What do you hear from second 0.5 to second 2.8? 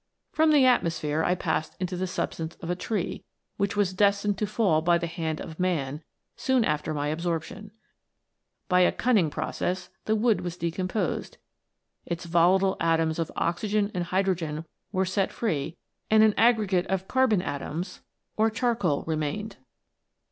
the atmosphere I passed into the substance of a